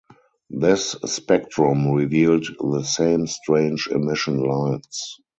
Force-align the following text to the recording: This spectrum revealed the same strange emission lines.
This 0.49 0.93
spectrum 1.05 1.91
revealed 1.91 2.47
the 2.59 2.81
same 2.81 3.27
strange 3.27 3.85
emission 3.85 4.39
lines. 4.43 5.17